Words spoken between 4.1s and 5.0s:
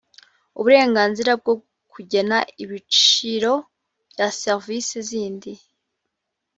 bya serivisi